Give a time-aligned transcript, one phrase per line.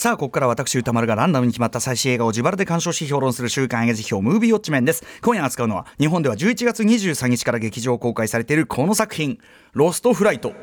[0.00, 5.04] さあここから私歌丸がランダムに決まった最新映画を自腹で鑑賞し評論する週刊映画辞表ムービーウォッチメンです。
[5.20, 9.36] 今夜扱うのは日本では11月23日から劇場公開されているこの作品
[9.74, 10.54] 「ロストフライト」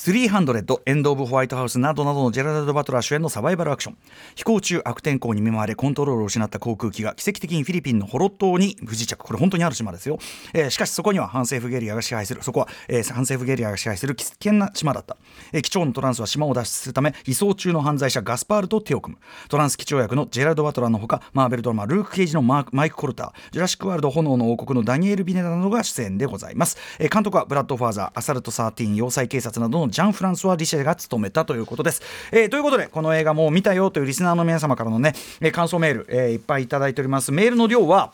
[0.00, 3.98] 300エンド・オブ・ホワイトハウスなどなどのジェラルド・バトラー主演のサバイバルアクション。
[4.34, 9.22] 飛行中悪天候に見舞われコントロールを失った航空機が奇跡的にフィリピンのホロ島に不時着。
[9.22, 10.18] これ本当にある島ですよ、
[10.54, 12.42] えー、しかしそこには反政府ゲリアが支配する。
[12.42, 15.18] そこは、えー、反政府ゲリアが支配する危険な島だった、
[15.52, 19.20] えー、機長のトランスは島を脱出するため移送中の犯罪者ガスパールと手を組む。
[19.50, 37.32] トランス機長役のジェラルド・バトラーのほかマーベルドラマルーク・ケイジのマイク・コルタージュラシック・ワールド炎の王国のダニエル・ビネダなどが出演でございます、えー、監督はブラッド・ファーザーアサルト・13要塞警察などのジャン・フランスワ・リシェが務めたということです、えー、ということでこの映画もう見たよというリスナーの皆様からのね、え、感想メール、え、いっぱいいただいております。
[37.32, 38.12] メールの量は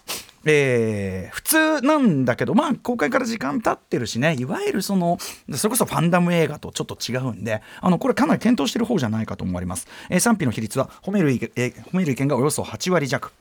[0.49, 5.19] えー、普通なんだけどまあ公開から時間経ってるしねいわゆるその
[5.53, 13.33] それこそファンダム映画とちょっと違うんであのこれかなり検討してる方じゃないかと思われます、えー、賛否の比率は褒める、えー、褒める意見がおよそ8割弱。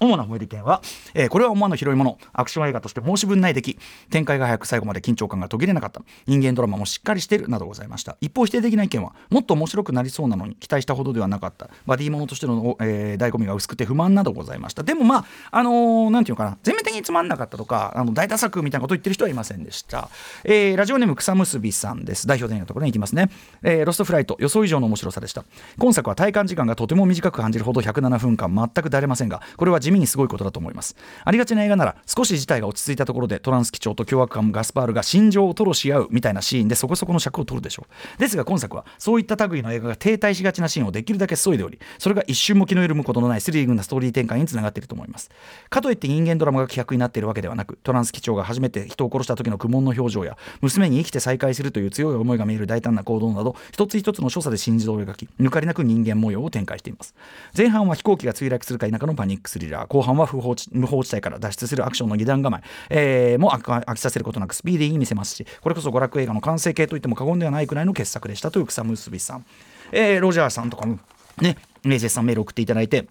[0.00, 0.82] 主な褒める点は、
[1.14, 3.78] えー、これは思わぬ広いものアクション映画として申し分ない出来
[4.10, 6.02] 展開が早く最後まで緊張感が途切れなかった。
[6.26, 8.16] 人間ドラマもしっかりしているなどございました。
[8.20, 11.68] 一方否定的な意見はもっと面白くなりそうなのに期待したほどではなかった。
[11.86, 14.82] バディものとしての、えー、醍醐味が薄くて不満などございました。
[14.82, 16.58] でもまああのー、なんていうのかな。
[16.62, 20.08] 全面的につまんなかったとかあの大打作みたいなことを言ってる人はいませんでした、
[20.44, 22.26] えー、ラジオネーム草結びさんです。
[22.26, 23.30] 代表的なところに行きますね、
[23.62, 25.44] えー、ロストフライト予想以上の面白さでした。
[25.78, 30.96] 今作は体感時間がとても短く感じるほど107分間全くだれませんがこれは地味にすごいことだと思います。
[31.24, 38.20] ありがちな映画なら少し事態が落ち着いたところでトランス機長と凶悪犯ガスパールが心情を吐露し合うみたいなシーンでそこそこの尺を取るでしょう。
[38.20, 45.30] ですが今作はそういった類の映画が停滞しがちなシーンをできるだけ削いでおりそれが一瞬も気の緩むことのないスリリングなストーリー展開につながっていると思います。
[45.70, 57.14] かといって人間ドラマが希薄になっているわけではなくトランス機長が初めて人を殺した時の苦悶の表情や娘に生きて再会するという強い思いが見える大胆な行動など一つ一つの所作で心情を描き抜かりなく人間模様を展開しています。
[57.56, 62.62] 前半は飛行機が墜落するか否かのパニックスリラー後半は不法無法地帯から脱出するアクションの二段構え。
[62.90, 69.46] えー、も飽きさせることなくスピーディーに見せますしこれこそ娯楽映画の完成形といっても過言ではないくらいの傑作でしたという草結びさん、
[69.92, 70.98] えー、ロジャーさんとかも
[71.40, 73.06] ね絶賛メール送っていただいて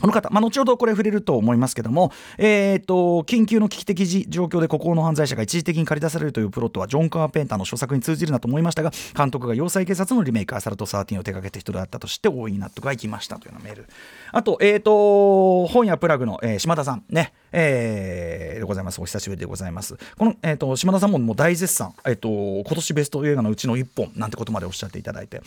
[0.00, 13.86] この方、まあ、後ほどこれ触れると思いますけども、えーと、緊急の危機的状況で孤高の犯罪者が一時的に駆り出されるというプロットはジョン・カーペンターの著作に通じるなと思いましたが監督が要塞警察のリメイクアサルト13を手掛けた人だったとして大いに納得がいきましたというようなメール。
[14.30, 17.32] あと,、えーと、本屋プラグの、えー、島田さんね。
[17.50, 19.00] えー、でございます。
[19.00, 19.96] お久しぶりでございます。
[20.18, 25.40] この、えーと、島田さんももう大絶賛、えーと、今年ベスト映画のうちの1本なんてことまでおっしゃっていただいて。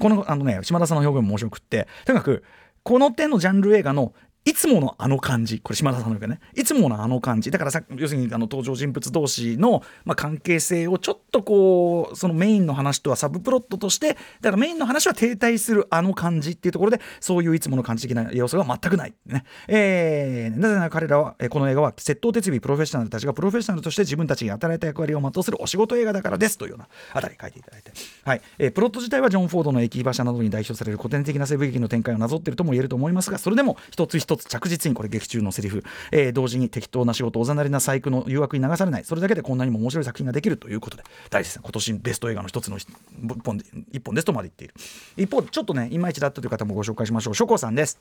[0.00, 2.44] このあのね島田さんの表現も面白くってとにかく
[2.88, 4.14] この手のジャンル映画の
[4.48, 5.60] いつものあの感じ。
[5.60, 6.40] これ島田さんの言うかね。
[6.54, 7.50] いつものあの感じ。
[7.50, 19.12] だからさ要するにあの登場人物同士の、まあ、関係性をちょっとこうそのメインの話とはサブプロットとしてだからメインの話は停滞するあの感じっていうところでそういういつもの感じ的な要素が全くない。
[19.26, 27.92] ね、えー、なぜなら彼らはこの映画は窃盗鉄尾プロフェッショナルたちがプロフェッショナルとして自分たちに与えた役割を全うするお仕事映画だからですというようなあたり書いていただいて、
[28.24, 28.40] はい。
[28.58, 39.04] えー、プロット自体はジョン・フォードの駅馬車などに代表される古典的な西部劇の展開をなぞっているとも言えると思いますがそれでも一つ一つ着実にこれ劇中のセリフ、えー、同時に適当な仕事おざなりな細工の誘惑に流されない。
[39.04, 41.04] それだけでこんなにも面白い作品ができるということで。
[41.30, 42.88] 大地さん今年ベスト映画の一つの一
[43.44, 43.60] 本
[43.92, 44.74] 一本ですとまで言っている。
[45.16, 47.34] 一方ちょっとねいまいちだったという方もご紹介しましょう。
[47.34, 47.98] 諸子さんです。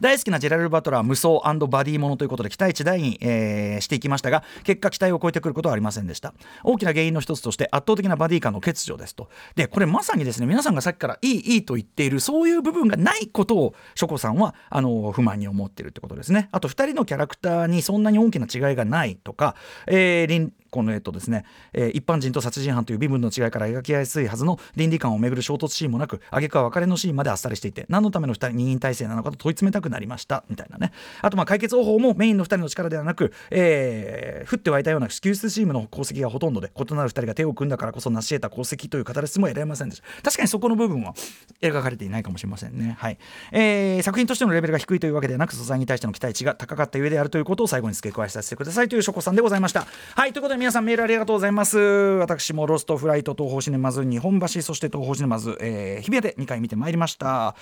[0.00, 6.34] 大好きなジェラル・バトラー無双バディものということで期待値大に、えー、していきましたが結果期待を超えてくることはありませんでした。
[6.64, 9.28] 大きな原因の一つとして圧倒的なバディ感の欠如ですと。
[9.54, 16.48] でこれまさにですね皆さんがさっきからいいいいと言っているそういう部分がないことをショコさんはあの不満に思ってるってことですね。
[16.52, 19.54] あと2人のキャラクターにそんなに大きな違いがないとか、
[19.86, 20.28] えー、
[20.70, 30.92] このえっとですね、えー、一般人と殺人犯という身分の違いから描きやすいはずの倫理観をめぐる衝突シーンもなく挙句は別れのシーンまであっさりしていて何のための二人体制なのかと問い詰めたくなりましたみたいなね。
[31.22, 40.22] あとまあ解決方法もメインの2人の力ではなく、えー、降って湧いたような救出チームの功績がほとんどで異なる2人が手を組んだからこそ成し得た功績という語り質も得られませんでした。
[40.22, 41.14] 確かにそこの部分は
[41.60, 42.96] 描かれていないかもしれませんね。
[42.98, 43.18] はい、
[43.52, 49.86] えー、作品としてのレベルが低いというわけではなく素材に対しての期待値が高かった上であるということを最後に付け加えさせてくださいというショコさんでございました。
[50.14, 50.32] はい。
[50.32, 51.78] ということで皆さんメールありがとうございます。
[51.78, 57.54] 私もロストフライト東方シネマズ日本橋そして東方シネマズ、えー、日比谷で2回見てまいりました。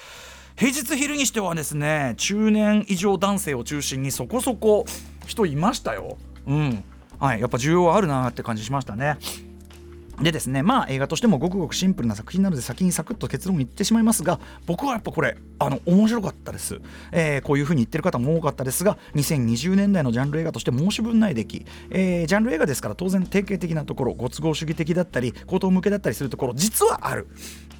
[0.56, 4.86] 平日昼にしてはですね中年以上男性を中心にそこそこ
[5.26, 6.16] 人いましたよ。
[6.46, 6.84] うん。
[7.18, 9.18] はいやっぱ需要はあるなって感じしましたね。
[10.20, 16.80] でですねまあ映画としてもごくごくシンプルな作品なので先にサクッと結論言ってしまいますが僕はやっぱこれあの面白かったです、
[17.12, 27.28] えー、こういうふうに言ってる方も多かったですが2020年代のジャンル映画として申し分ない出来、えー、ジャンル映画ですから当然定型的なところご都合主義的だったり高等向けだったりするところ実はある。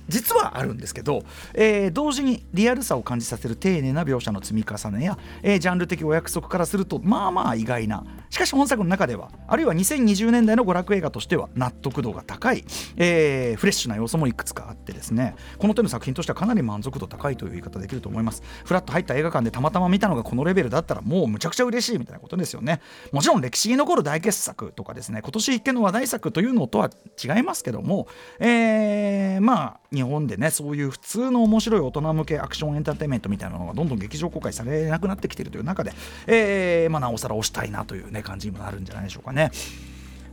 [0.09, 1.23] 実はあるんですけど、
[1.55, 12.65] えー、同時にリアルさを感じさせる丁寧な描写の積み重ねや、えー、ジャンル的お約束からするとまあまあ意外なしかし本作の中ではあるいは2020年代の娯楽映画としては納得度が高い、
[12.97, 18.43] えー、フレッシュな要素もいくつかあってですねこの手の作品としてはかなり満足度高いという言い方できると思います。
[18.65, 22.81] フラッと入った映画館でたまたま見たのがこのレベルだったらもうむちゃくちゃ嬉しいみたいなことですよね。
[23.13, 26.91] もちろん歴史に残る大傑作とかですね今年一見の話題作というのとは
[27.23, 35.93] 違いますけども、えー、まあ日本でねそういう普通の面白い大人向けアクションエンターテインメントみたいなのがどんどん劇場公開されなくなってきてるという中で、
[36.27, 39.51] えーまあ、なおさら推したいなという、ね、感じにもなるんじゃないでしょうかね。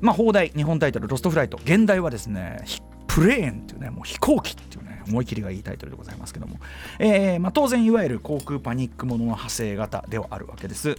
[0.01, 2.59] まあ、放題日本タイトル「ロストフライト」現代はですね
[3.07, 6.57] プレーンっていうねもう飛行機っていうね思い切りがいいタイトルでございますけども、
[6.99, 10.97] えーまあ、当然いわゆる航空パニックものの派生型ではあるわけです。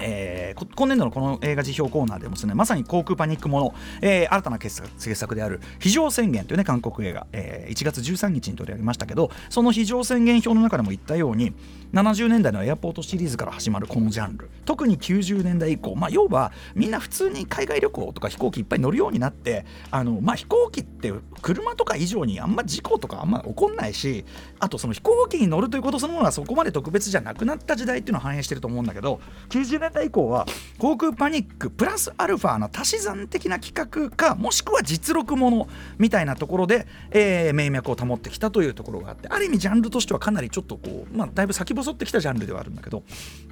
[0.00, 4.82] えー、今年度のこの映画辞表コーナーでもですねまさに航空パニックもの、えー、新たな傑
[5.14, 11.52] 作である非常宣言というね韓国映画、えー、1月13日に取り上げましたけどその非常宣言表の中でも言ったように
[11.92, 14.48] 70年代のエアポートシリーズから始まるこのジャンル。
[14.64, 24.24] 特に90年代以降、まあ、要はみんな普通に海外旅行とか飛行機いっぱい乗るようになってあの、まあ、飛行機って車とか以上にあんま事故とかあんま起こんないし
[24.60, 30.46] あとその飛行機に乗るということそのものはそこまで特別じゃなくなった時代っていうのを反映してると思うんだけど90年代以降は
[30.78, 43.02] 航空パニックプラスアルファの足し算的な企画かもしくは実録ものみたいなところで、えー、名脈を保ってきたというところがあってある意味ジャンルとしてはかなりちょっとこう、まあ、だいぶ先細ってきたジャンルではあるんだけど。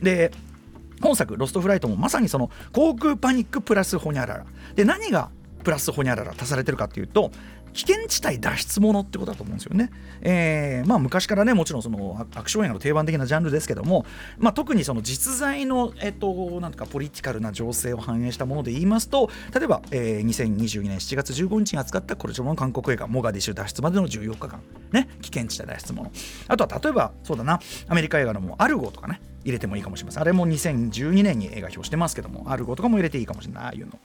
[0.03, 0.31] で
[1.01, 4.47] 本作「ロストフライト」もまさにその航空パニックプラスホニャララ。
[4.75, 5.31] で何が
[5.63, 7.31] プラスホニャララ足されてるかっていうと
[7.73, 9.91] 危険地帯脱出ものってことだと思うんですよね。
[10.21, 14.05] えー、まあ昔からねもちろんそのアクション映画の定番的なジャンルですけども、
[14.39, 24.61] まあ、特にその実在の、えっと、なんとかポリティカルな情勢を反映したもので言いますと例えば、えー、2022年7月15日に扱ったこれの韓国映画「モガディシュ脱出までの14日間」
[24.93, 26.13] ね危険地帯脱出もの
[26.49, 33.99] あとは例えばそうだなアメリカ映画のもアルゴとかね入れてもいいかもしれませんあれも2012年に映画表してますけどもアルゴとかも入れていいかもしれないああいうの。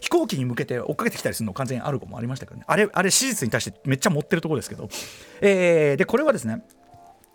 [0.00, 2.64] 飛行機に向けて追っかけてきたりするの完全にある子もありましたけどね。
[2.66, 4.88] あれあれ史実に対してめっちゃ持ってるところですけど、
[5.40, 6.62] えー、でこれはですね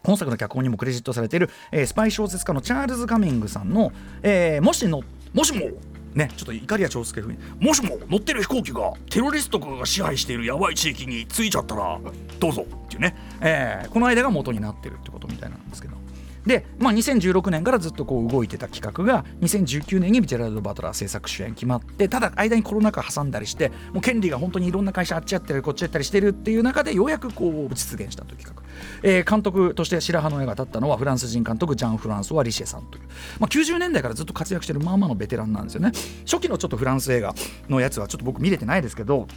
[0.04, 5.02] 本作の脚本にもクレジットされている、えー、スパイ小説家のチャールズ・カミングさんの、えー、もしの
[5.34, 5.72] もしも
[6.14, 12.00] ね、ちょっと怒りは長介風にもしも乗ってる飛行機がテロリストが支配しているやばい地域に着いちゃったら
[12.40, 16.05] どうぞっていうね、えー、この間が元になってるってことみたいなんですけど。
[16.46, 28.64] で、まあ、2016年からずっとこう動いてた企画が2019年にジェラルド・バトラー制作主演決まってただ間にコロナ禍挟んだりしてもう権利が本当にいろんな会社あっちやったりこっちやったりしてるっていう中でようやくこう実現したという企画、
[29.04, 33.04] えー、監督として白羽の絵が立ったのはフランス人監督ジャン・フランソワ・リシェさんという、
[33.40, 35.92] まあ、90年代からずっと活躍してるまあまあのベテランなんですよね。
[36.26, 37.34] 初期のちょっとフランス映画
[37.70, 39.28] のやつはちょっと僕見れてないですけど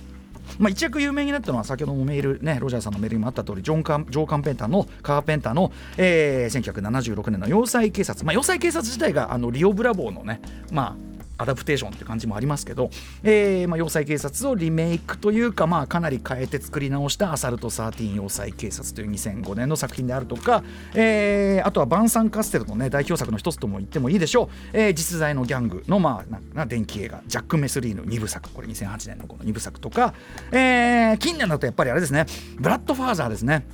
[0.58, 10.40] まあ、一躍有名になったのは先ほどもメールねロジャーさんのメールにもあった通りジョンカンジョー・カンペンターのカーペンターの、えー、1976年の要塞警察、まあ、要塞警察自体があのリオ・ブラボーのね
[10.72, 11.07] まあ
[11.38, 12.90] アダプテーションって感じもありますけど、
[13.22, 20.64] えーまあ、要塞警察をリメイクというか、まあ、かなり変えて作り直した「アサルト13要塞警察」という2005年の作品であるとか、
[20.94, 30.14] えー、あとはバンサン・カステルの、ね、代表作の一つとも言ってもいいでしょう、えー、実在のギャングの、まあ、なな電気映画ジャック・メスリーの2部作これ2008年のこの2部作とか、
[30.50, 32.26] えー、近年だとやっぱりあれですね
[32.58, 33.64] ブラッドファーザーですね。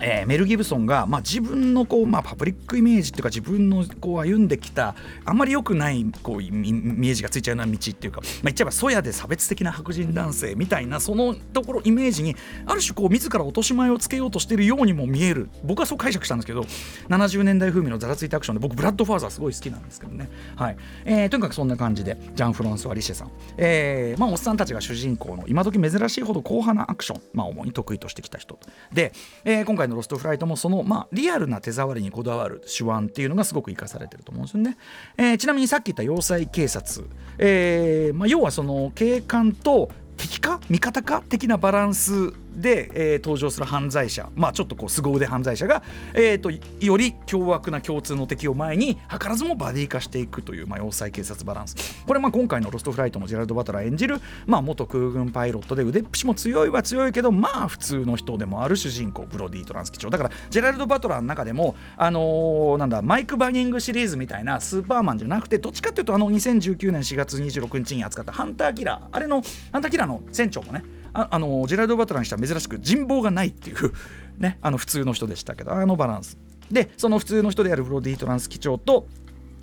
[0.00, 12.36] えー、メル・ギブソンが、まあ、自分のこう、まあ、パブリックイメージっていうか自分のこう歩んできたあんまり良くないこうイメージがついちゃうような道っていうか、まあ、言っちゃえばそやで差別的な白人男性みたいなそのところイメージに
[12.66, 15.48] ある種こう自ら落とし前をつけようとしているようにも見える。
[15.64, 16.62] 僕はそう解釈したんですけど
[17.08, 20.76] 70年代風味のざらついたアクションで僕ブラッドファーザーすごい好きなんですけどね、はい。
[21.04, 28.58] えー、とにかくそんな感じでジャン・フランスワ・リシェさん、えーまあ、おっさんたちが主人公の今時珍しいほど硬派なアクション、まあ、主に得意としてきた人。
[28.92, 29.12] で、
[29.44, 34.76] えー、今回の「ロストフライト」もそその、まあ、リアルな手触りにこだわる手腕っていうのがすごく生かされてると思うんですよね。
[35.16, 45.82] えー、ちなみにさっき言った要塞警察、えーまあ、要はその警官と敵か味方か的なバランスで、えー、登場する犯罪者、まあ、ちょっとこう凄腕犯罪者が、
[46.14, 51.76] えーと、より凶悪な共通の敵を前に図らずもバディ化していくという、まあ、要塞警察バランス。
[52.06, 69.08] これまあ今回の「ロストフライト」のジェラルド・バトラー演じる、まあ、元空軍パイロットで腕っぷしも強いは強いけどまあ普通の人でもある主人公ブロディ・トランス機長だからジェラルド・バトラーの中でも、あのー、なんだマイク・バニングシリーズみたいなスーパーマンじゃなくてどっちかっていうとあの2019年4月26日に扱ったハンターキラー。
[69.12, 73.92] あれのハンターキラーの船長もねああのジェラルド・バトラーにしては珍しく人望がないっていう
[74.38, 76.38] ねあの普通の人でしたけどあのバランス。
[76.70, 79.06] でその普通の人であるフロディ・トランス機長と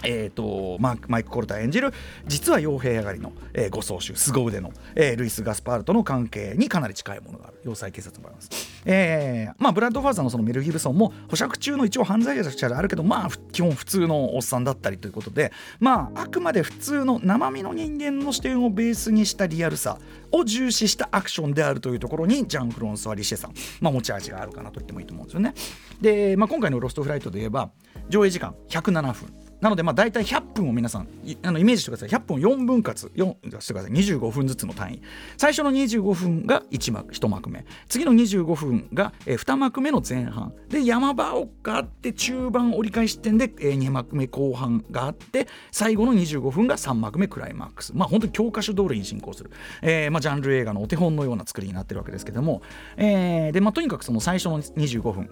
[0.03, 1.93] えーと、マイク・コルター演じる
[2.27, 7.61] 実は傭兵上がりの、えー、護送手凄腕の、えー、ルイス・ガスパールとの関係にかなり近いものがある。
[7.63, 19.97] 要塞警察もありますえーまあ、ブラッドファーザーのそのメル・ギブソンも保釈中の一応犯罪者であるけどまあ基本普通のおっさんだったりということでまああくまで普通の生身の人間の視点をベースにしたリアルさ
[20.31, 25.53] を重視したアクションであるというところにジャン・フロンソワ・リシェさん、まあ、持ち味があるかなと言ってもいいと思うんですよね。
[26.01, 27.71] で、まあ、今回の「ロストフライト」で言えば
[28.09, 31.07] 上映時間107分なのでまあ大体100分を皆さん
[31.41, 32.09] あのイメージしてください。
[32.09, 33.11] 100分を4分割。
[33.15, 33.91] 4してください。
[33.93, 35.01] 25分ずつの単位。
[35.37, 37.65] 最初の25分が 1, 幕1幕目。
[37.89, 40.53] 次の25分が、え2幕目の前半。
[40.69, 47.91] で山場をがあって中盤折り返し点で、え2幕目後半があって最後の25分が3幕目クライマックス。
[47.95, 49.49] まあ本当に教科書通りに進行する、
[49.81, 52.61] えーまあ、ジャンル映画のお手本のような作りになってるわけですけども、
[52.97, 55.27] えーでまあ、とにかくその最初の25分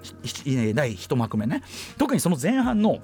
[0.74, 1.62] 第1幕目ね。
[2.00, 2.98] 特にその前半の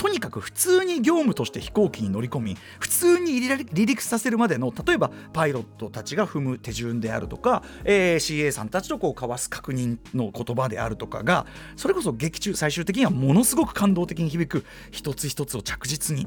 [0.00, 11.44] とにかく普通に業務として飛行機に乗り込み普通に離陸させるまでの例えばパイロットたちが踏む手順であるとか、えー、CA さんたちとこう交わす確認の言葉であるとかが
[11.76, 16.26] それこそ劇中最終的にはものすごく感動的に響く一つ一つを着実に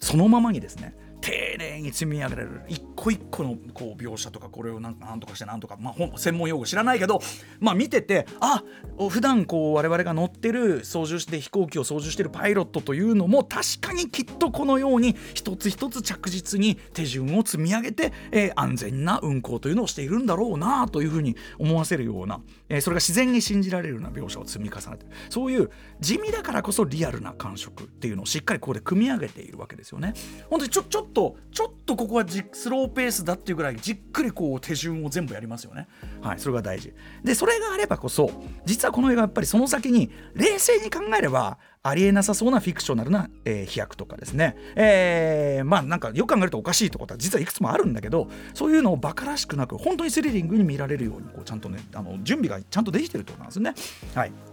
[0.00, 2.60] そのままにですね丁寧に積み上げられる。
[2.68, 7.20] 一個一個のこう描写とかこれをなんなんとかしてなんとか、まあ、専門用語知らないけど、
[7.60, 8.62] まあ、見ててあ
[9.08, 25.70] 普段こう我々が乗ってる操縦して飛行機を操縦してるパイロットというのも確かにきっとこのように一つ一つ着実に手順を積み上げて、えー、安全な運行というのをしているんだろうなというふうに思わせるような、えー、それが自然に信じられるような描写を積み重ねてそういう
[26.02, 30.14] 地味だからこそリアルな感触っていうのをしっかりここで組み上げているわけですよね。
[30.50, 35.86] 本当にちょちょっとちょっとここはスローペースだっていうぐらいじっくりこう手順を全部やりますよね。
[36.20, 36.92] はい、それが大事。
[37.22, 38.30] でそれがあればこそ
[38.66, 53.74] 実はこの映画やっぱりその先に冷静に考えればありえなさそうなフィクショナルな、えー、飛躍とかですね、えー、まあなんかよく考えるとおかしいところは実はいくつもあるんだけどそういうのをバカらしくなく本当にスリリングに見られるようにこうちゃんとねあの準備がちゃんとできてるってことなんですね。
[54.14, 54.51] はい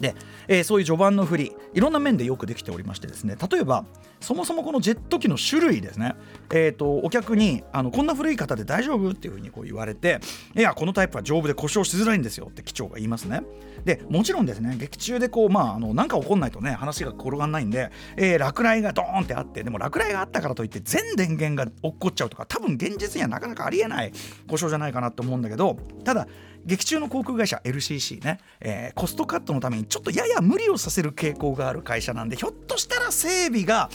[0.00, 0.14] で、
[0.48, 3.84] えー、そういう序盤の振りいろんな面でよくできておりましてですね例えば
[4.20, 6.14] そもそもこのジェット機の種類ですね、
[6.50, 10.20] えーと、お客にあのこんな古い方で大丈夫っていうふうにこう言われて
[10.56, 13.42] いやこのタイプは丈夫で故障しづらいんですよって機長が言いますね。
[13.84, 24.12] でもちろんですね劇中でこうまああのなんか起こんないとね話が転がんないんで、えー、落雷がドーンってあってでも落雷があったからといって全電源が落っこっちゃうとか多分現実にはなかなかありえない
[24.48, 26.26] 故障じゃないかなと思うんだけどただ
[26.66, 33.88] 劇中の航空会社 LCC ね、えー、コストカットのためにちょっとやや無理をさせる傾向がある会社なんでひょっとしたら整備が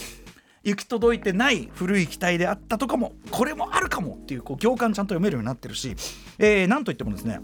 [0.63, 5.95] 行き届いてない古い機体であったとかもこれもあるかもっていうこう行間ちゃんと読めるようになってるし、
[6.37, 7.41] えー、なんといってもですね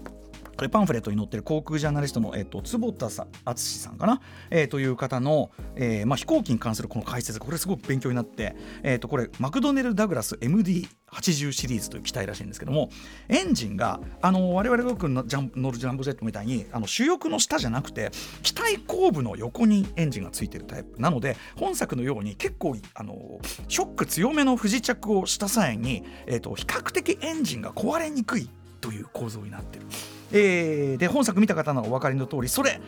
[0.58, 3.08] これパンフレットに載ってる航空ジャーナリストの、えーと、坪田
[3.44, 12.90] 敦さんかな、えー、という方の、えーまあ、飛行機に関するこの解説これすごく勉強になって、えー、とこれマクドネル・ダグラス MD80 シリーズという機体らしいんですけども
[13.28, 18.10] エンジンがあの我々がよく乗るジャンボジェットみたいにあの主翼の下じゃなくて
[18.42, 23.38] 機体後部の横にエンジンがついてるタイプなので本作のように結構あの
[23.68, 28.50] ショック強めの不時着をした際に、えーと比較的エンジンが壊れにくい
[28.80, 29.86] という構造になってる。
[30.32, 32.80] えー、で本作見た方のお分かりの通りそれ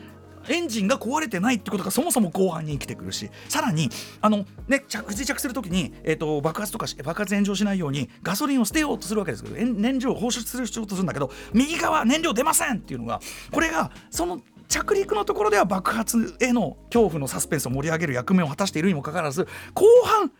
[0.49, 13.21] エンジンが壊れてないってことがそもそも後半に生きてくるしさらにあの、ね、着自着するときに、えーと、爆発とか爆発炎上しないようにガソリンを捨てようとするわけですけど燃料を放出する必要とするんだけど右側燃料出ませんっていうのが
[13.53, 20.33] これがその着陸のところでは爆発への恐怖のサスペンスを盛り上げる役目を果たしているにもかかわらず後半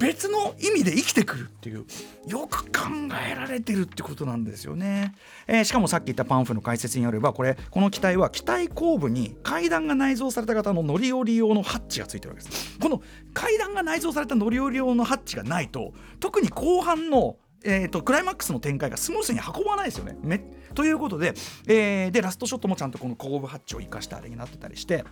[0.00, 1.84] 別の意味で生きてくるっていう
[2.26, 2.88] よく考
[3.30, 5.14] えられてるってことなんですよね、
[5.46, 13.02] えー、しかもさっき言ったパンフの解説によればこれこの機体は機体後部に階段が内蔵された型の乗り降り用のハッチがついてるわけですこの
[13.34, 20.16] 階段が内蔵された乗り降り用のハッチがないと特に後半のえーと、クライマックスの展開がスムーズに運ばないですよね。
[20.22, 20.38] め
[20.74, 21.34] ということで,、
[21.66, 25.04] えー、でラストショットもちゃんとこの後部ハッチを生かしたあれになってたりして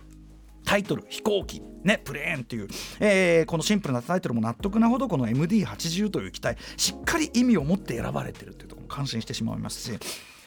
[0.69, 2.67] タイトル飛行機ねプレーンっていう、
[2.99, 9.99] えー、このシンプルなタイトルも納得なほどこの MD80 という機体しっかり意味を持って選ばれてるっていうところも感心してしまいますし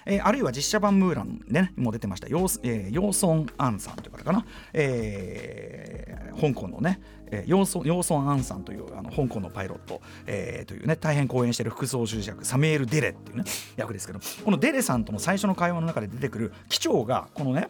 [0.05, 7.01] えー、あるいは実写版ムーランで、ね、も出てましたヨー,、えー、ヨーソン・アンさんという方かな、えー、香港のね、
[7.31, 13.45] えー、ヨーソンヨーソン・アンさんというあの香港のパイロット、えー、というね大変講演している副操縦役サミュエル・デレっていうね
[13.77, 17.69] 役ですけどこのデレさんとの最初の会話の中で出てくる機長がこのね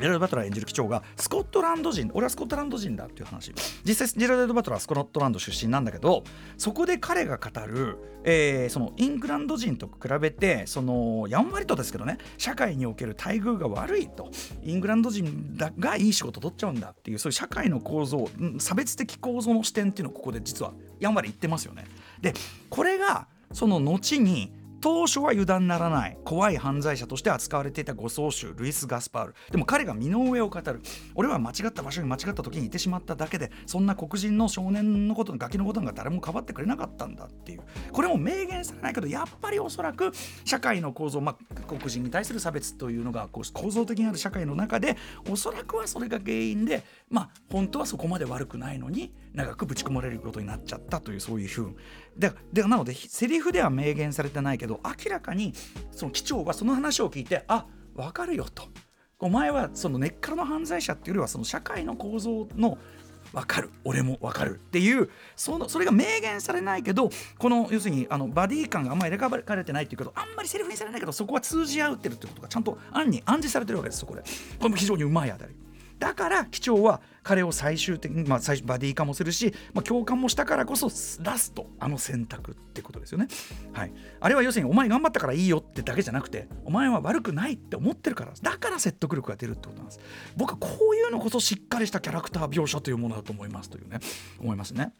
[0.00, 3.52] ジェラルド・バトラー演じる機長がスコットランド人俺はスコットランド人だっていう話
[3.84, 6.24] 実際ジェラルド・バトラーはスコットランド出身なんだけど
[6.56, 14.30] そこで彼が語る、えー、そのイングランド人と比べてそのやんわりとですけどね社会における待遇が悪いと
[14.62, 21.84] イングランド人だがいい仕事取っちゃうんだっていうそういう社会の構造差別的構造の視点っていうのをここで実はやんわり言ってますよね。
[22.22, 22.32] で
[22.70, 29.34] これがその後に当初は油断ならない怖い犯罪者として扱われていた護送囚ルイス・ガスパール。
[29.50, 30.80] でも彼が身の上を語る。
[31.14, 37.62] 俺は間違った場所に間違った時にいてしまっただけでそんな黒人の少年のことガキのことが誰もかばってくれなかったんだっていう。
[37.92, 40.12] これも明言されないけどやっぱりおそらく
[40.44, 44.96] 社会の構造、まあ、黒人に対する差別というのがこう構造的にある社会の中で
[45.30, 51.76] おそらくはそれが原因でまあ本当はそこまで悪くないのに長くぶち込まれることになっちゃったというそういうふう
[52.16, 55.54] ででなのでセリフでは明言されてないけど明らかに
[55.90, 58.64] その機長はその話を聞いてあ分かるよと。
[59.18, 62.78] お前はその根っからの犯罪者っていうよりはその社会の構造の
[63.32, 63.70] 分かる。
[63.84, 64.54] 俺も分かる。
[64.54, 74.22] っていうそのそれが明言されないけどこの要するにあのバディ感があんまり描かれてないっていうけどあんまりセリフにされないけどそこは通じ合ってるってことがちゃんと暗に暗示されてるわけですそこで。
[74.22, 75.54] これも非常にうまいあたり。
[76.00, 80.90] だから機長は彼を最終的に、まあ、最初バディ化もするし、まあ、共感もしたからこそ
[81.22, 83.28] ラストあの選択ってことですよね。
[83.72, 90.00] はい、あれは要するにお前頑張ったからいいよってだけじゃなくてお前は悪くないって思ってるからだから説得力が出るってことなんです。
[90.36, 94.00] 僕はこういうのこそしっかりしたキャラクター描写というものだと思いますというね
[94.40, 94.92] 思いますね。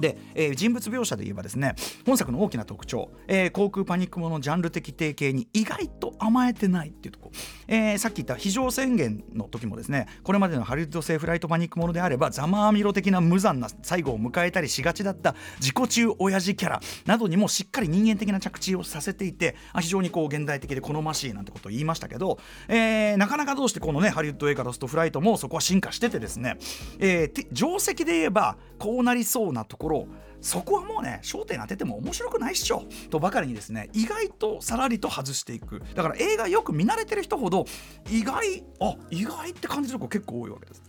[0.00, 1.74] で、えー、人物描写で言えばですね
[2.06, 7.30] 本作の大きな特徴、えー、航空パニックものジャンル的定型に意外と甘えてないっていうとこ、
[7.68, 26.56] えー、さっき言った非常宣言の時もですねこれまでのハリウッド製フライトパニックものであればざまあみろ的な無残な最後を迎えたりしがちだった自己中親父キャラなどにもしっかり人間的な着地をさせていて非常にこう現代的で好ましいなんてことを言いましたけど、えー、なかなかどうしてこのねハリウッド映画ロストフライトもそこは進化しててですね、
[26.98, 30.06] えー、定石で言えばこうなりそうなところ
[30.42, 32.84] そこはもうね焦点当てても面白くないっしょ。
[33.08, 35.82] とばかりにですね意外とさらりと外していく。
[35.94, 37.64] だから映画よく見慣れてる人ほど
[38.10, 40.82] 意外あ意外って感じるとこ結構多いわけです。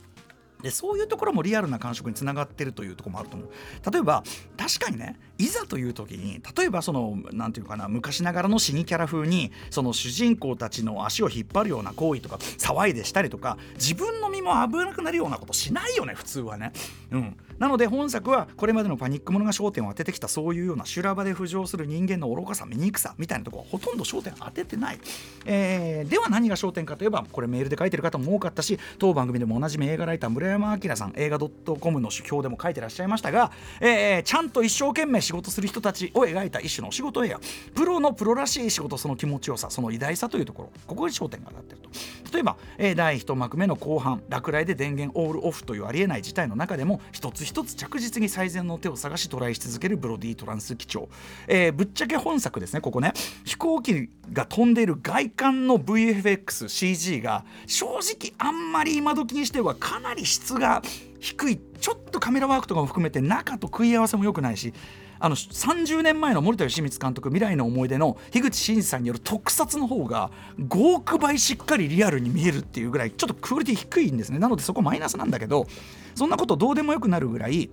[0.62, 3.52] でそういうところもリアルな感触につながってるというところもあると思う。
[3.92, 4.24] 例えば
[4.58, 16.74] 確かにねいざという時に例えばその何て言うかな昔ながらの死にキャラ風にその主人公たちの足を引っ張るような行為とか騒いでしたりとか自分の身も危なくなるようなことしないよね普通はね。
[17.12, 25.00] うん、なので本作はこれまでのパニックものが焦点を当ててきたそういうような修羅場で浮上する人間の愚かさ醜さみたいなとこはほとんど焦点当ててない。
[25.46, 37.40] えー、では何が焦点かといえばこれメールで書いてる方も多かったし当番組でもおなじみ映画ライター村山明さん映画 .com の主表でも書いてらっしゃいましたが、えー、ちゃんと一生懸命仕事する人たちを描いた一種の仕事映画
[37.74, 41.90] プロのプロらしい仕事その気持ちよさその偉大さというところここに焦点が当たってると。
[42.34, 51.10] 例えば、えー、第1幕目の後半落雷で電源オールオフというありえない事態の中でも一つ一つ着実に最善の手を探しトライし続けるブロディ・トランス機長、
[51.48, 53.14] えー、ぶっちゃけ本作ですねここね。
[53.44, 60.82] 飛行機が飛んでいる外観の VFXCG が正直あんまり今時にしてはかなり質が
[61.22, 64.74] 低いちょっとカメラワークとかも含めて中と食い合わせも良くないし
[65.20, 74.40] あの30年前の森田芳光監督未来の思い出の樋口真嗣さんによる特撮の方が5億倍しっかりリアルに見えるっていうぐらいちょっとクオリティ低いんですね。
[74.40, 75.68] なのでそこマイナスなんだけど
[76.16, 77.70] そんなことどうでもよくなるぐらい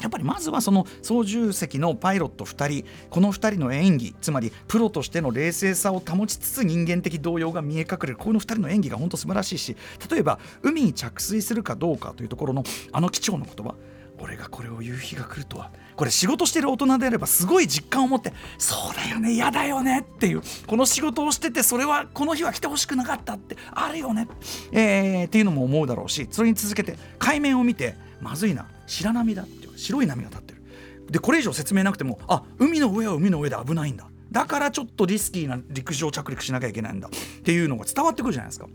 [0.00, 8.16] やっぱりまずはその操縦席のパイロット2人この2人の演技つまりプロとしての冷静さを保ちつつ人間的動揺が見え隠れる。
[8.16, 9.76] この2人の演技が本当素晴らしいし
[10.10, 13.74] 例えば海に着水するかどうかというところのあの貴重な言葉
[14.18, 24.28] 俺がこれを言う日が来るとはこれ仕事してる大人であればすごい実感を持ってそうだよね嫌だよねっていうこの仕事をしててそれはこの日は来てほしくなかったってあるよね、
[24.72, 28.66] え、っていうのも思うだろうしそれに続けて海面を見てまずいな。
[28.86, 29.44] 白波だ
[29.80, 30.62] 白い波が立ってる。
[31.10, 34.08] でこれ以上説明なくてもあ海の上は海の上で危ないんだ。
[34.30, 37.08] だからちょっとリスキーな陸上着陸しなきゃいけないんだ。
[37.08, 38.68] っていうのが伝わってくるじゃないですか。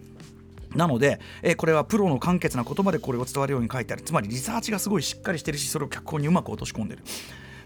[0.76, 4.04] なので、えー、これはプロの簡潔な言葉でこれを伝わるように書いてある。
[4.04, 7.04] つまりリサーチがすごいしっかりしてるしそれを脚本にうまく落とし込んでる。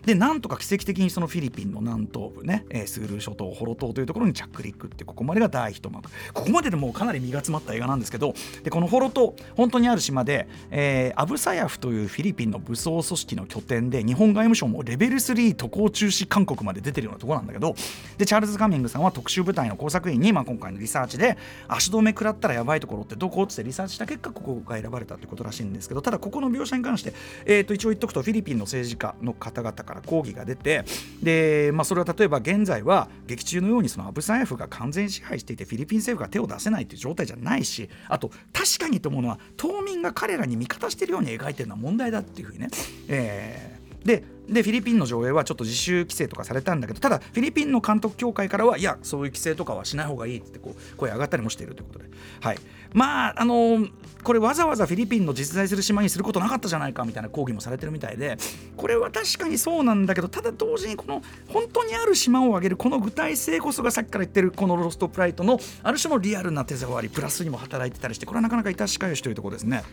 [0.06, 6.10] でなんとか奇跡的にそのフィリピンの南東部ね、えー、スールー諸島ホロ島というところに着陸ってここまでが第一幕。
[6.34, 8.34] ここまででもうかなり身が詰まった映画なんですけど
[8.64, 17.76] でこのホロ島本当にある島で、えー、アブサヤフというフィリピンの武装組織の拠点で日本外務省もレベル3渡航中止勧告まで出てるようなところなんだけど
[18.18, 23.44] でチャールズ・カミングさんは特殊部隊の工作員に、まあ、今回のリサーチで足止め食らったらやばいところってどこ？
[23.44, 27.14] ってリサーチした結果ここが選ばれたということらしいんですけどただここの描写に関して、
[27.46, 30.86] えー、と一応言っとくとフィリピンの政治家の方々から抗議が出て
[31.24, 42.70] で、まあ、それは例えば現在は劇中のようにそのアブサイフが完全支配していてフィリピン政府が手を出せないという状態じゃないしあと確かにと思うのは島民が彼らに味方しているように描いてるのは問題だっていうふうにね、
[43.08, 52.06] えーででフィリピンの上映はちょっと自主規制とかされたんだけどただフィリピンの監督協会からはいやそういう規制とかはしない方がいいってこう声上がったりもしているということで、
[52.42, 52.58] はい、
[52.94, 53.92] まああのー、
[54.24, 58.38] これわざわざフィリピンの実在する島にすることなかったじゃないかみたいな抗議もされてるみたいで
[58.76, 69.84] これは確かにそうなんだけどただ同時にこの本当にある島を挙げるこの具体性こそがさっきから言ってるこのロストプライトのある種のリアルな手触りプラスにも働いてたりしてこれはなかなか致し返しというところですね。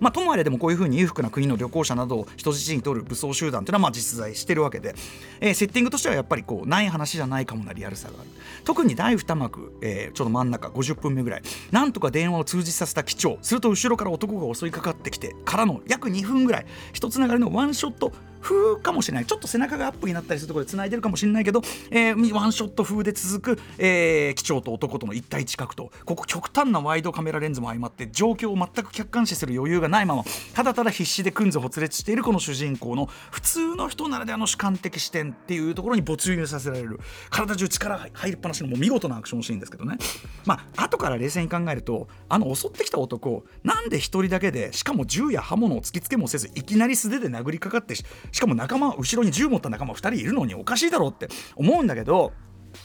[0.00, 4.94] まあ、ともあれでもこういうふうに裕福な国の旅行者などを人質に取る武装集団というのはまあ実在してるわけで、
[5.40, 8.28] えー、セッティングとしてはやっぱりこうない話じゃないかもなリアルさがある。
[8.64, 18.12] 特に第2幕、えー、ちょっと真ん中50分目ぐらいなんとか電話を通じさせた機長すると後ろから男が襲いかかってきてからの約2分ぐらい一つながりのワンショット
[18.44, 19.26] 風かもしれない。
[19.26, 37.00] ちょっと背中がアップになったりするところで繋いでるかもしれないけど、えー、ワンショット風で続く、えー、機長と男との一対一角とここ極端なワイドカメラレンズも相まって状況を全く客観視する余裕がないままただただ必死でくんずほつれつしているこの主人公の普通の人ならではの主観的視点っていうところに没入させられる。
[37.30, 39.96] 体中力入りっぱなしのもう見事なアクションシーンですけどね。
[40.44, 47.94] まあ後から冷静に考えるとあの襲ってきた男なんで一人だけでしかも銃や刃物を突きつけもせずいきなり素手で殴りかかって
[48.34, 52.32] しかも仲間後ろに銃持った仲間2人いるのにおかしいだろうって思うんだけど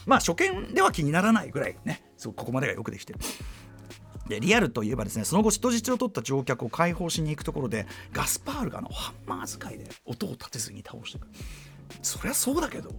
[0.06, 2.04] まあ初見では気にならないぐらいね。
[2.16, 3.18] すごここまでがよくできてる。
[4.28, 11.26] でリアルといえばですねその後人質を取った乗客を解放しに行くところでガスパールがのハンマー使いで音を立てずに倒していく
[12.00, 12.92] そりゃそうだけど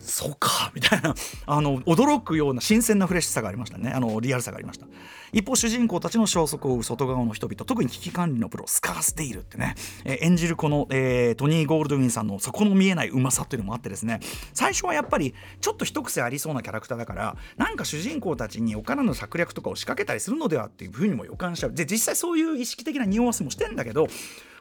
[0.00, 3.90] そうかみたいなあの驚くような新鮮なフレッシュさがありましたね。
[3.90, 4.86] あのリアルさがありました。
[5.32, 14.20] 一方主人公たちの消息を追う外側の人々特に危機管理のプロスカース・デイルってね、えー、演じるこの、えー、トニー・ゴールドウィンさんのそこの見えないうまさというのもあってですね
[14.54, 21.72] 最初はやっぱりちょっと一癖ありそうなキャラクターだからなんか主人公たちにおからぬ策略とかを仕掛けたりするのではっていうふうにも予感しちゃう。
[21.72, 24.08] で実際そういう意識的な匂わせもしてんだけど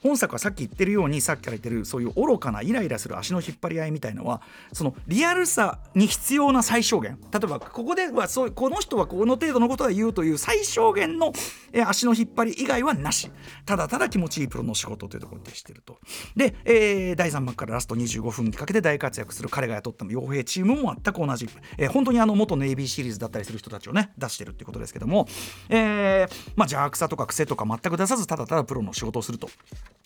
[0.01, 4.41] 本作はさっき言ってるようにさっきから言ってるそういう愚かなイライラする足の引っ張り合いみたいのは
[4.73, 7.17] そのリアルさに必要な最小限。
[7.31, 11.33] 例えばここではそうこの人はこの程度のことは言うという最小限の、
[11.73, 13.29] え足の引っ張り以外はなし。
[13.65, 15.99] ただただ気持ちいいプロの仕事というところに徹してると。
[16.35, 25.27] で、えー、第3幕からラスト25分にかけて大活躍する彼が雇った傭兵チームも全く同じ、えー、本当にあの元ネイビーシリーズだったりする人たちをね出してるっていうことですけども、
[25.69, 29.49] えー、まあ邪悪さとか癖とか全く出さずただただプロの仕事をすると。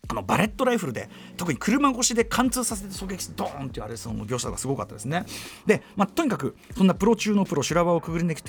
[0.07, 5.25] あのバレットライフルで特に車越しで貫通させて狙撃してドーンっていうあれその描写がすごかったですね。
[5.65, 8.41] で、まあ、とにかくそんなプロ中のプロ修羅場をくぐり抜け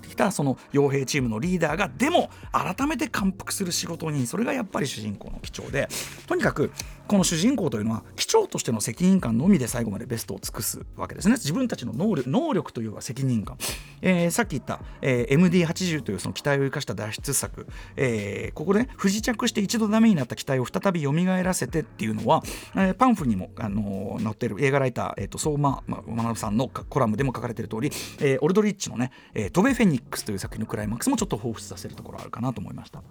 [0.00, 5.88] てきたその傭兵チームチームのリーダーがでも改めて感服する仕事にそれがやっぱり主人公の機長で
[6.26, 6.72] とにかく
[7.06, 11.34] この主人公というのは機長としての責任感のみで最後までベストを尽くすわけですね。
[11.34, 13.56] 自分たちの能力能力というか責任感、
[14.00, 22.42] えー、さっき言った、えー、MD80 というその機体を生かした脱出策、えー、ここで、ね、不時着して一度ダメになった機体を再び蘇らせてっていうのは、
[22.74, 27.90] えー、パンフにも、あのー、載ってる映画ライター、えーと、相馬学さんのコラムでも書かれている通り、
[28.20, 33.02] えー、オルドリッチのね、えー、トベフェニックスという作品のクライマックスもちょっと彷彿させるところあるかなと思いました。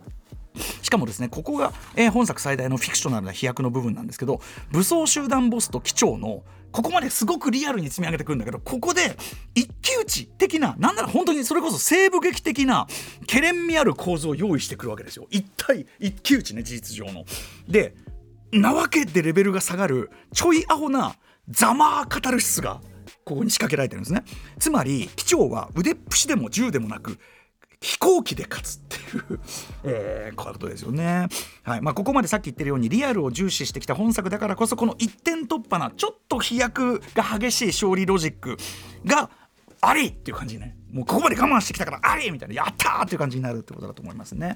[0.82, 1.74] しかもですねここが、
[2.12, 9.16] 本作最大のフィクショナルな飛躍の部分なんですけど武装集団ボスと機長のここまですごくリアルに積み上げてくるんだけどここで
[9.54, 12.88] 一騎打ち的ななんなら本当にそれこそ西部劇的な
[13.28, 17.26] けれんみある構図を用意してくるわけですよ一対一騎打ちね事実上の。
[17.68, 17.94] で
[18.52, 21.16] なわけでレベルが下がるちょいアホな
[21.50, 22.82] ザマーカタルシスが
[23.24, 24.24] ここに仕掛けられてるんですね
[24.60, 27.20] つまり機長は腕っぷしでも銃でもなく
[27.84, 29.40] 飛行機で勝つっていう
[29.84, 31.28] えー、ことですよね。
[31.64, 38.58] はいまあ、ここまでさっき言ってるようにリアルを重視してきた本作だからこそこの一点突破なちょっと飛躍が激しい勝利ロジック
[39.04, 39.30] が
[39.82, 44.56] ありっていう感じねもうここまで我慢してきたからありみたいなやったーっていう感じになるってことだと思いますね。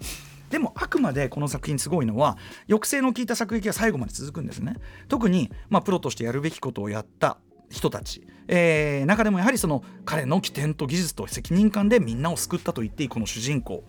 [0.49, 2.37] でもあくまでこの作品すごいのは
[2.67, 4.75] 抑制の効いた作劇が最後まで続くんですね。
[5.09, 13.83] 特に、まあ、プロとしてやるべきことをやった人たち、えー、中でもやはりその彼の起点と技術と責任感でみんなを救ったと言っていいこの主人公、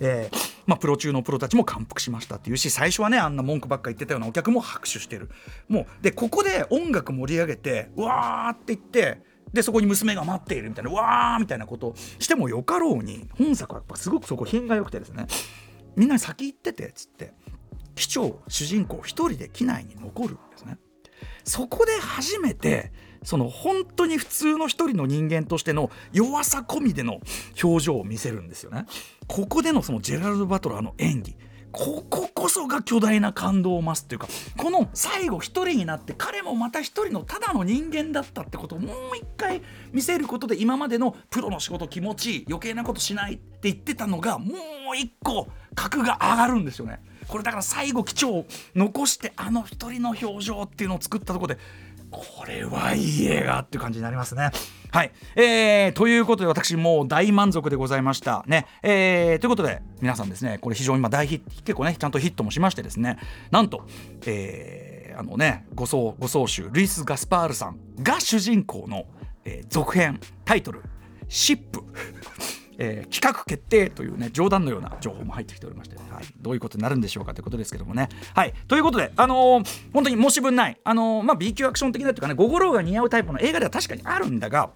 [0.00, 5.30] えーまあ、プロ中のプロたちも感服しましたっていうし最初はねあんな文句ばっか言ってたようなお客も拍手してる。
[5.68, 15.26] もうでここで音楽盛り上げてうわーって言ってでそこに娘が待っているみたいなわーみたいなことしてもよかろうに本作はやっぱすごくそこ品が良くてですね
[15.96, 17.32] みんな先行っててっつって
[17.94, 20.78] 機長主人公一人で機内に残るんですね。
[21.44, 22.92] そこで初めて
[23.22, 27.20] その本当に普通の一人の人間としての弱さ込みでの
[27.62, 28.86] 表情を見せるんですよね。
[29.26, 31.36] ここでのそのジェラルド・バトラーの演技
[31.72, 44.54] こここそが巨大な感動を増すっていうかこの最後一人になって彼もまた一人のただの人間だったってことをもう一回見せることで今までのプロの仕事気持ちいい余計なことしないって言ってたのがも
[44.92, 47.00] う一個格が上がるんですよね。
[47.26, 51.60] これだから最後基調を残してあの一人の表情っていうのを作ったところで
[52.12, 54.50] これはいい映画っていう感じになりますね。
[54.92, 58.66] はい、えー、ということで私もう大満足でございましたね。
[58.82, 63.18] えー、ということで皆さんですねこれ非常に今大ヒット結構ねちゃんとヒットもしましてですね
[63.50, 63.86] なんと、
[64.26, 69.06] えー、あのねご奏ご奏集ルイス・ガスパールさんが主人公の、
[69.46, 70.82] えー、続編タイトル
[71.26, 71.82] 「シップ」
[72.84, 78.08] えー、企画決定というね冗談のような情報も入ってきておりまして、はい、どういうことになるんでしょうかということですけどもね。
[78.34, 84.70] はいということで、あのー、本当に申し分ない、あのー、まあ、B 級アクション的なというかね、ゴゴローが似合うタイプの映画では確かにあるんだが、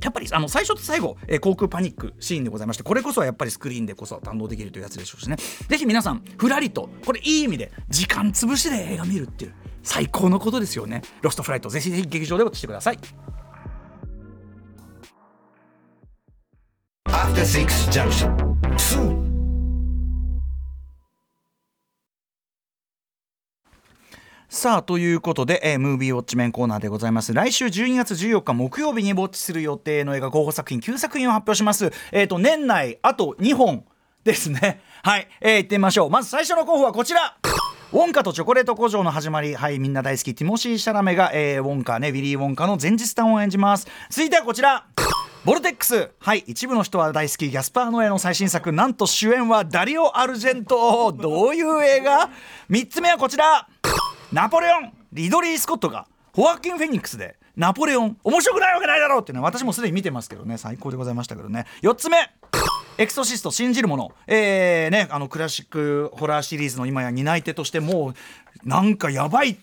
[0.00, 5.36] やっぱりあの最初と最後、えー、航空パニックシーンでございましてこれこそはやっぱりスクリーンでこそ堪能できるというやつでしょうしね。
[5.68, 11.02] ぜひ皆さんふらりとこれいい意味で時間潰しで映画見るっていう最高のことですよね。
[11.22, 12.98] ロストフライトぜひぜひ劇場でウォッチしてください。
[17.28, 18.34] After Six Junction.
[18.78, 19.28] 2
[24.48, 27.34] さあということで、えー、ムービーウォッチメンコーナーでございます。
[27.34, 31.92] 来週12月14日木曜日にウォッチする予定の映画候補作品9作品を発表します。
[32.12, 33.84] えっ、ー、と年内あと2本
[34.24, 34.80] ですね。
[35.04, 36.10] はい、えー、行ってみましょう。
[36.10, 37.36] まず最初の候補はこちら。
[37.92, 43.86] ウォンカとチョコレート工場の始まり、はい、みんな大好き、ティモシー・シャラメが、えー、ウォンカね、ウィリー・ウォンカの前日談を演じます。
[44.08, 44.86] 続いてはこちら。
[45.48, 46.10] ボルテックス。
[46.18, 48.70] はい一部の人は大好きギャスパー・ノエの最新作。
[48.70, 51.10] なんと主演はダリオ・アルジェント。
[51.10, 52.28] どういう映画
[52.68, 53.66] ?3 つ目はこちら。
[54.30, 54.92] ナポレオン。
[55.10, 59.22] リドリー・スコットがホアキン・フェニックスでナポレオン面白くないわけないだろう！
[59.22, 60.58] っていうのは私もすでに見てますけどね。
[60.58, 61.64] 最高でございましたけどね。
[61.80, 62.18] 4つ目。
[62.98, 63.50] エクソシスト。
[63.50, 69.56] 信じるものえーねあのクラシックホラーシリーズの今や担い手としてもうなんかやばい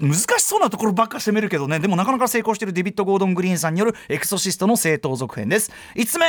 [0.00, 6.26] 難しそうなところばっか攻めるけどねでもなかなか成功してるデビッド・ゴードン・グリーンさんによるエクソシストの正統続編です5つ目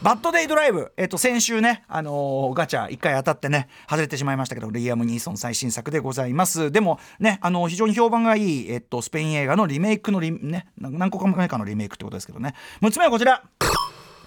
[0.00, 6.70] バッドデイドライブ、えっと、先週ね、あのー、ガチャ1回当たってね、外れてしまいましたけど、リアム・ニーソン最新作でございます。
[6.70, 12.54] でもね、あのー、非常に評判がいい、えっと、スペイン映画のリメイクのリ、ね、何個か目かのリメイクってことですけどね。
[12.80, 13.42] 6つ目はこちら。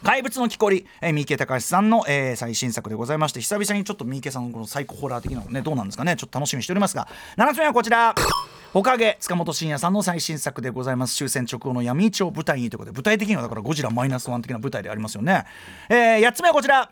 [0.03, 6.15] 怪物の木こり、えー、三池隆さんの、えー、最新作でございまして久々にちょっと三池さんのこのサイコホラー的なのねどうなんですかね？
[6.15, 8.15] ちょっと楽しみにしておりますが7つ目はこちら。
[8.73, 11.15] ほかげ塚本慎也さんの最新作でございます。
[11.15, 15.43] 終戦直後の闇市を舞台にということで舞台的にはだからゴジラマイナスワン的な舞台でありますよね、
[15.89, 16.89] えー、8つ目はこちら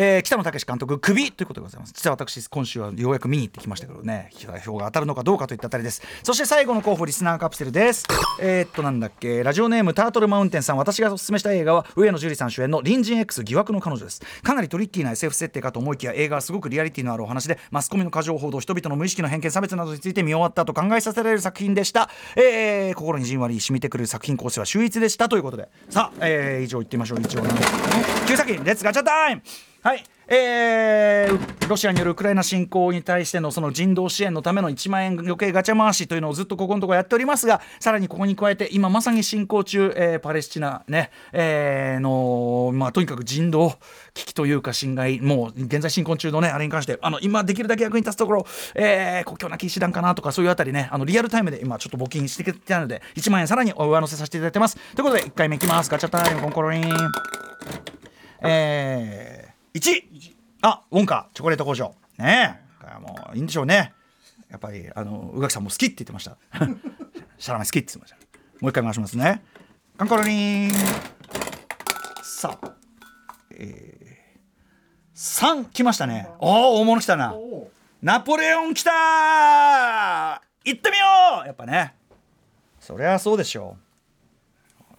[0.00, 1.92] えー、北野武監督首ということでございます。
[1.92, 4.30] 実は私今週はようやく見に行ってきましたけどね。
[4.64, 6.02] 票が当たるのかどうかといったあたりです。
[6.22, 8.06] そして最後の候補リスナーカプセルです。
[8.40, 9.42] え、っとなんだっけ。
[9.42, 10.76] ラジオネームタートルマウンテンさん。
[10.76, 14.22] 私がおすすめした映画は上野樹里さん主演の隣人 X 疑惑の彼女です。
[14.44, 25.68] かなりトリッキーな SF 設定かと思いきや映画はすごくリアリティのあるお話でマスコミの過剰報道人々の無意識の偏見差別などについて見終わったあと考えさせられる作品でした、えー、心にじんわり染みてくる作品構成は秀逸でしたということで。
[25.90, 27.20] さあ、えー、以上言ってみましょう。
[27.20, 27.62] 一応なんで。
[27.62, 29.42] すけどね9作品 Let's ガチャタイム
[29.82, 30.04] はい。
[30.30, 43.78] えー、ロシアによるウクライナ侵攻に対してのその人道支援のための1万円余計ガチャ回しというのをずっとここのところやっておりますがさらにここに加えて今まさに進行中、えー、パレスチナね、えー、の、まあ、とにかく人道
[44.12, 54.76] 危機というか侵害もう現在進行中のねあれに関してあの今できるだけ役に立つところ、えー、国境なき医師団かなとかそういうあたりねあのリアルタイムで今ちょっと募金してきたので1万円さらにお上乗せさせていただいてます。
[54.94, 55.88] ということで1回目いきます。
[55.88, 56.82] ガチャタイムコンコロリン。
[58.40, 59.47] えー、
[59.78, 61.94] 1あウォンカチョコレート工場。
[62.18, 63.00] ねえ。
[63.00, 63.92] もういいんでしょうね。
[64.50, 66.36] やっぱりあの宇垣さんも好きって言ってました。
[67.38, 68.16] シャラメ好きって言ってました。
[68.60, 69.42] もう一回回しますね。
[69.96, 70.70] カンコロリン。
[72.22, 72.72] さあ。
[73.50, 76.28] えー、3来ましたね。
[76.38, 77.34] おお大物来たな。
[78.02, 78.90] ナポレオン来た
[80.64, 81.46] 行ってみよう。
[81.46, 81.94] やっぱね。
[82.80, 83.76] そりゃそうでしょ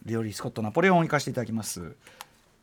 [0.06, 0.08] う。
[0.08, 1.96] リオリー・スコットナポレオンを行かせていただきます。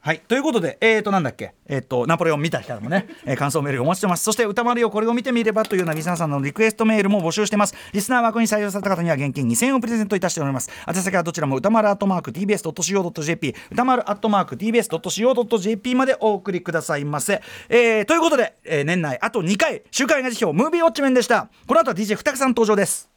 [0.06, 0.20] はい。
[0.20, 1.52] ということでえーとなんだっけ？
[1.66, 4.22] えっ、ー、とナポレオン見た人もね、 えー、感想メールお待ちしてます。
[4.22, 7.74] そして歌丸よこれを見てみればというようなリスナーさんのリクエストメールも募集してます。
[7.92, 10.70] リスナー枠に採用された方には現金2000円をプレゼントいたしております。
[10.86, 21.48] 宛先はどちらも歌丸アットマーク TBS.CO.JP 歌丸アットマーク TBS.CO.JP までお送りくださいませ、えー、ということで、えー、年内あと2回週刊映画辞表ムービーウォッチメンでした。
[21.66, 23.10] この後は DJ 二木さん登場です。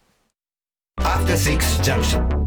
[0.99, 2.38] After Six Junction